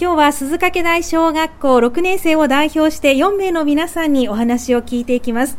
[0.00, 5.58] 今日は鈴掛台小学校6年生を代表して4名の皆さんにお話を聞いていきます。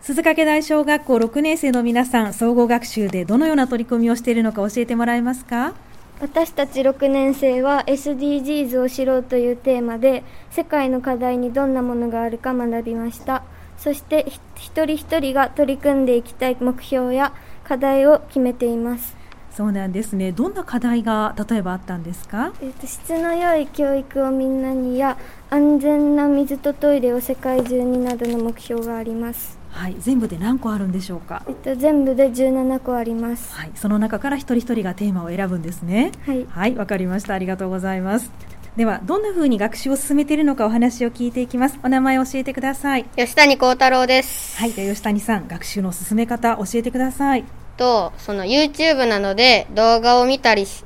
[0.00, 5.74] 鈴掛台小学校6年生の皆さん、総合学習でどのような取り組みをしているのか教えてもらえますか？
[6.20, 13.44] 私たち6年生は SDGs を知ろうというテーマで世界の課題にどんなものがあるか学びました。
[13.76, 14.26] そして
[14.56, 17.32] 一人一人が取り組んでいきたい目標や
[17.62, 19.16] 課題を決めています。
[19.58, 20.30] そうなんですね。
[20.30, 22.52] どんな課題が例えばあったんですか？
[22.62, 25.18] えっと質の良い教育をみんなにや
[25.50, 29.58] 安全な水とトイレを世界中になどの目標があります。
[29.70, 31.42] はい、全部で何個あるんでしょうか？
[31.48, 33.52] えっと全部で17個あります。
[33.52, 36.12] はい、その中から一人一人がテーマを選ぶんですね。
[36.24, 37.34] はい、はい、わかりました。
[37.34, 38.30] ありがとうございます。
[38.76, 47.44] ではどんな風に学習を進めているのかお話を聞いていきますお名前を教えてください吉谷幸太郎ですはいで吉谷さん学習の進め方教えてください
[47.78, 50.84] と、その YouTube などで動画を見たりし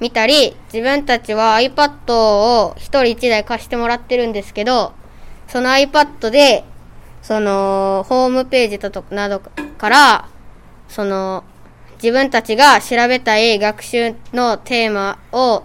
[0.00, 4.94] 見たり、自分たちは iPad を一人一台貸してもらってるんですけど、
[5.46, 6.64] その iPad で、
[7.22, 9.40] その、ホームページとなど
[9.76, 10.28] から、
[10.88, 11.44] その、
[12.02, 15.64] 自分たちが調べたい学習のテーマを、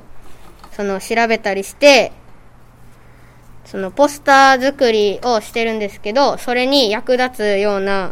[0.74, 2.12] その、調べたりして、
[3.64, 8.12] その、ポスター作りをしてるんですけど、それに役立つような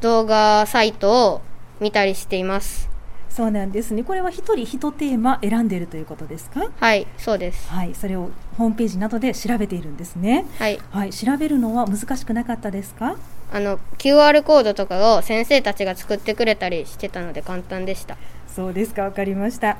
[0.00, 1.40] 動画サイトを
[1.80, 2.88] 見たりしています。
[3.28, 4.02] そうなんですね。
[4.02, 6.70] これは一人一テーマ選んでいるということですか？
[6.80, 7.68] はい、そうです。
[7.70, 10.46] はい、それをホームページなどで調べているんですね。
[10.58, 10.80] はい。
[10.90, 13.16] はい、調べるのは難しくなかったですか？
[13.52, 18.16] あの QR コードとかを先生たちが作ってくれたりしてたので簡単でした。
[18.48, 19.76] そうですか、わかりました。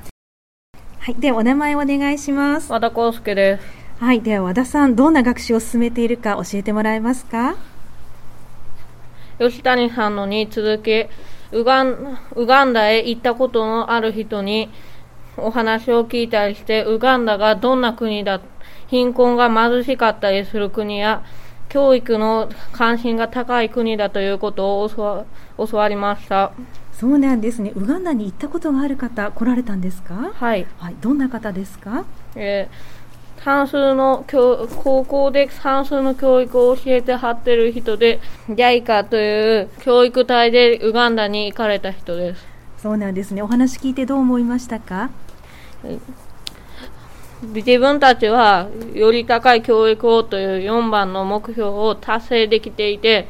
[0.98, 2.70] はい、ではお名前をお願いします。
[2.70, 3.62] 和田康介です。
[4.04, 7.56] はい、では和田さん、どんな学習を進めているか教えてもらえますか？
[9.38, 11.06] 吉谷さんのに続き
[11.52, 14.70] ウガンウガンダへ行ったことのある人に
[15.36, 18.40] お話を聞いたりしてウガンダがどんな国だ
[18.88, 21.22] 貧困が貧しかったりする国や
[21.68, 25.26] 教育の関心が高い国だということを教
[25.76, 26.52] わりました。
[26.92, 27.72] そうなんですね。
[27.76, 30.32] ウガンダに行ったことがある方来られたんですか？
[30.32, 32.95] はい、はい、どんな方ですか、えー
[33.46, 38.18] 算数の教高校で算数の教育を教えてはってる人で、
[38.48, 42.44] JICA という教育隊でウガンダに行かれた人です。
[42.78, 43.42] そうなんですね。
[43.42, 45.10] お話聞いてどう思いましたか？
[47.54, 53.28] 自分たちはより高い教育をという4番の目標を達成できていて、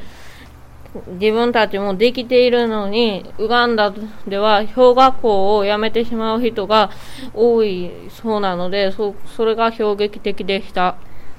[1.19, 3.93] 自分たちもできているのに、ウガンダ
[4.27, 6.91] では小学校を辞めてしまう人が
[7.33, 10.95] 多いそうなので、そそれが衝撃的でした。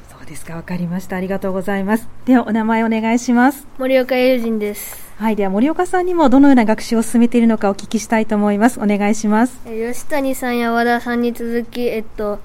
[0.09, 1.17] そうですか、わかりました。
[1.17, 2.09] ありがとうございます。
[2.25, 3.67] では、お名前お願いします。
[3.79, 5.09] 森岡友人です。
[5.19, 8.79] はい、では森岡さんにもどのような学習を進めているのかお聞きしたいと思います。
[8.79, 9.61] お願いします。
[9.67, 12.39] え吉谷さんや和田さんに続き、えっと、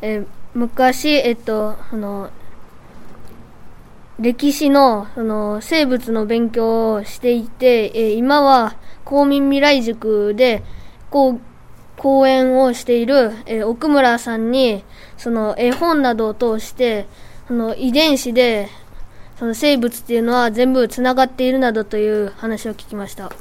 [0.00, 2.30] え昔、えっと、あの、
[4.20, 10.62] 歴史のその生物の勉強をしていて、え今は公民未来塾で
[11.10, 11.40] こう
[11.96, 14.84] 講演をしている、え奥村さんに
[15.16, 17.06] その絵本などを通して
[17.48, 18.68] その遺伝子で
[19.38, 23.32] その生物っていうのは全部つながっているなどという話を聞きました。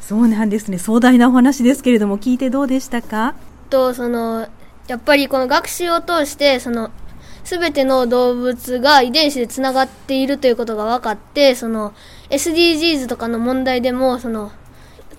[0.00, 0.78] そうなんですね。
[0.78, 3.34] 壮大なお話ですけれども聞いてどうでしたか？
[3.68, 4.46] とその
[4.86, 6.90] やっぱりこの学習を通してその
[7.44, 11.92] すべての動物が遺伝子でつながっているということが分かって、その
[12.30, 14.52] SDGs とかの問題でも、その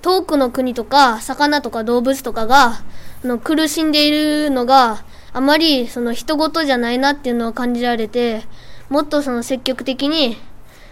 [0.02, 2.84] 遠くの国とか魚とか動物とかがあ
[3.24, 8.44] の苦しんでいるのがあまりその人事じゃないなっていうのを感じられて、
[8.90, 10.38] もっとその積極的に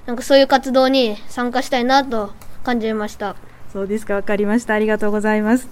[0.05, 2.31] なんかそういう活動に参加したいなと
[2.63, 3.35] 感じました。
[3.71, 4.73] そうですか、わかりました。
[4.73, 5.67] ありがとうございます。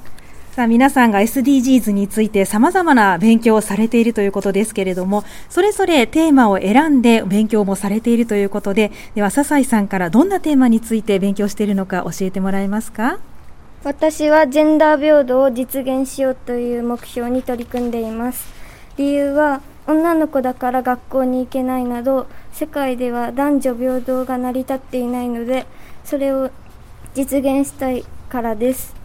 [0.57, 13.19] さあ皆さんが SDGs について様々な勉強をされているということですけれども、それぞれテーマを選んで勉強もされているということで、では笹井さんからどんなテーマについて勉強しているのか教えてもらえますか？
[13.83, 18.51] 私はジェンダー平等を実現しようという目標に取り組んでいます。
[18.97, 25.67] 理由は女の子だから学校に行けないなど世界では男女平等が成り立っていないので
[26.03, 26.49] それを
[27.13, 28.96] 実現したいからです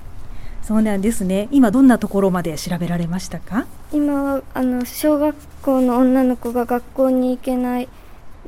[0.62, 1.48] そうなんですね。
[1.50, 3.66] 今どんなところまで調べられましたか？
[3.92, 7.88] 今はあの小学校の女の子が学校に行けない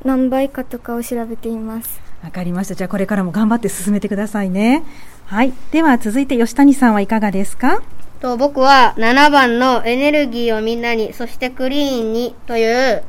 [0.05, 2.01] 何倍かとかを調べています。
[2.23, 2.75] わかりました。
[2.75, 4.85] じゃあこれからも頑張って進めてくださいね。
[5.27, 5.53] はい。
[5.73, 7.83] では続いて吉谷さんはいかがですか？
[8.21, 13.03] と僕は7番のエネルギーをみんなに、そしてクリーンにという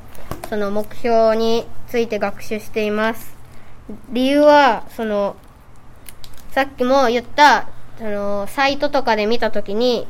[0.50, 3.36] その目標について学習しています。
[4.10, 5.36] 理由はその
[6.52, 7.70] さっきも言った
[8.00, 10.08] あの、サイトとかで見たときに、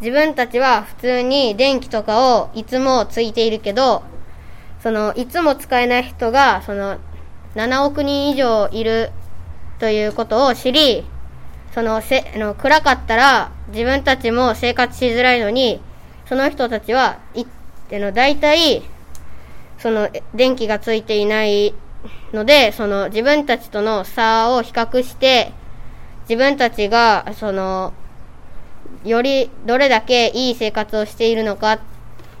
[0.00, 4.02] 自分たちは普通に電気とかをいつもついているけど、
[4.82, 6.98] その、いつも使えない人が、その、
[7.54, 9.12] 7億人以上いる
[9.78, 11.04] ということを知り、
[11.72, 15.80] その、せ、あの、暗かったら自分たちも生活しづらいのに、
[16.26, 18.82] その人たちは、い、あの、大体、
[19.78, 21.74] その、電気がついていない
[22.32, 25.52] ので、その、自分たちとの差を比較して、
[26.28, 27.92] 自分たちが、その、
[29.04, 31.80] よりどれだけいい生活をしているのかっ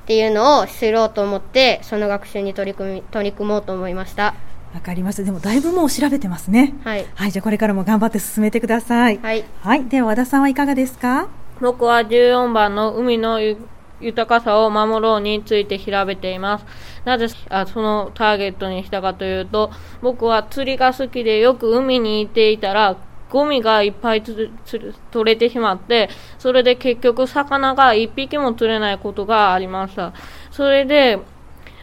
[0.06, 4.34] ていうのを知ろうと思って、その学習に取り組み、取り組もうと思いました。
[4.74, 5.22] わかりました。
[5.22, 6.74] でもだいぶもう調べてますね。
[6.82, 7.06] はい。
[7.14, 9.18] はい、じゃあこれからも頑張って進めてください。
[9.18, 9.44] はい。
[9.60, 11.28] はい、では和田さんはいかがですか？
[11.60, 13.56] 僕は14番の海のゆ
[14.00, 16.64] 豊かさを守ろうについて調べています。
[17.04, 19.70] なぜあそのターゲットにしたかというと、
[20.02, 22.96] 僕は釣りが好きでよく海に行っていたら、
[23.34, 26.08] ゴミがいっぱいつるつる取れてしまって、
[26.38, 30.12] それで結局魚が一匹も釣れないことがありました。
[30.52, 31.18] それで、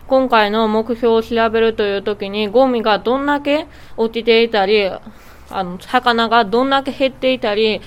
[0.08, 3.68] 今回の目標を調べるという時にゴミがどんだけ
[3.98, 4.90] 落ちていたり、
[5.50, 7.82] あの、魚がどんだけ減っていたり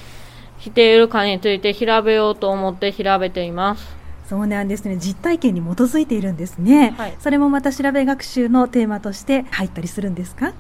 [0.61, 3.97] しているかについて調べようと思って調べています。
[4.29, 4.97] そうなんですね。
[4.97, 6.95] 実体験に基づいているんですね。
[6.99, 10.53] はいそれもまた調べ学習のテーマとして入ったりするんですか？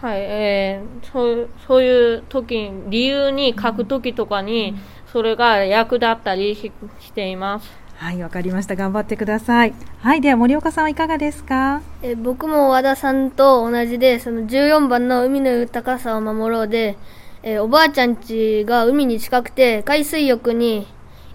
[0.00, 4.76] はい、えー、そうそういう時に、理由に書く時とかに、
[5.12, 7.68] それが役立ったりししています。
[7.96, 8.76] はい、わかりました。
[8.76, 9.74] 頑張ってください。
[10.00, 11.82] はい、では森岡さんはいかがですか？
[12.02, 16.96] えー僕も和田さんと同じで、その14番の海の豊かさを守ろうで、
[17.42, 20.86] えーおばあちゃん家が海に近くて海水浴に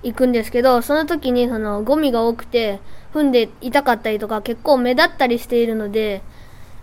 [0.03, 2.79] 行くんですけど、その時にそのゴミが多くて
[3.13, 6.21] 踏んで痛かったりとか結構目立ったりしているので、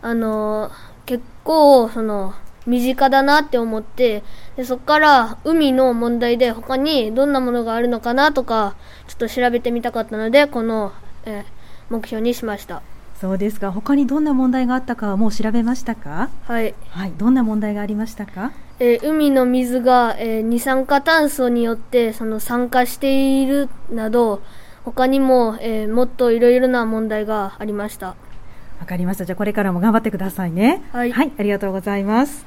[0.03, 0.90] あのー結
[1.45, 2.35] 構その
[2.67, 4.23] 身近だなって思って、
[4.57, 8.75] でそこから海の問題で他にどんなものがあるのかなとか、
[9.09, 10.93] ちょっと調べてみたかったので、この、
[11.25, 11.61] えー
[11.93, 12.83] 目標にしました。
[13.21, 13.73] そうですか。
[13.73, 16.31] 他にどんな問題があったかはもう調べましたか？
[16.45, 16.73] はい。
[16.91, 18.53] はい、どんな問題がありましたか？
[18.79, 24.41] えー海の水が、えー二酸化炭素によってその酸化しているなど
[24.85, 28.15] 他にも、えーもっといろいろな問題がありました
[28.81, 29.27] わかりました。
[29.27, 30.83] じゃあこれからも頑張ってくださいね。
[30.93, 32.47] はいはい、ありがとうございます。